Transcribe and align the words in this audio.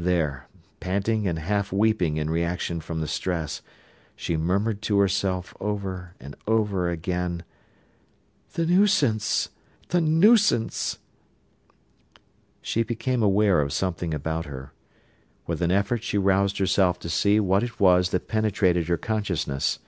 There, 0.00 0.48
panting 0.80 1.28
and 1.28 1.38
half 1.38 1.70
weeping 1.70 2.16
in 2.16 2.28
reaction 2.28 2.80
from 2.80 3.00
the 3.00 3.06
stress, 3.06 3.62
she 4.16 4.36
murmured 4.36 4.82
to 4.82 4.98
herself 4.98 5.54
over 5.60 6.16
and 6.18 6.34
over 6.48 6.90
again: 6.90 7.44
"The 8.54 8.66
nuisance! 8.66 9.48
the 9.90 10.00
nuisance!" 10.00 10.98
She 12.60 12.82
became 12.82 13.22
aware 13.22 13.60
of 13.60 13.72
something 13.72 14.12
about 14.12 14.46
her. 14.46 14.72
With 15.46 15.62
an 15.62 15.70
effort 15.70 16.02
she 16.02 16.18
roused 16.18 16.58
herself 16.58 16.98
to 16.98 17.08
see 17.08 17.38
what 17.38 17.62
it 17.62 17.78
was 17.78 18.10
that 18.10 18.26
penetrated 18.26 18.88
her 18.88 18.96
consciousness. 18.96 19.78